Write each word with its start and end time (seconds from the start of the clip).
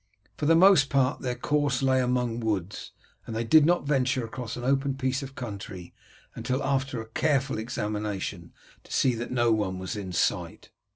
For 0.35 0.47
the 0.47 0.55
most 0.55 0.89
part 0.89 1.21
their 1.21 1.35
course 1.35 1.83
lay 1.83 2.01
among 2.01 2.39
woods, 2.39 2.91
and 3.27 3.35
they 3.35 3.43
did 3.43 3.67
not 3.67 3.85
venture 3.85 4.25
across 4.25 4.55
an 4.57 4.63
open 4.63 4.95
piece 4.95 5.21
of 5.21 5.35
country 5.35 5.93
until 6.33 6.63
after 6.63 6.99
a 7.03 7.09
careful 7.09 7.59
examination 7.59 8.51
to 8.83 8.91
see 8.91 9.13
that 9.13 9.29
no 9.29 9.51
one 9.51 9.77
was 9.77 9.95
in 9.95 10.11
sight. 10.11 10.71